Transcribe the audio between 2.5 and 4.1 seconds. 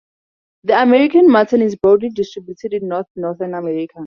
in northern North America.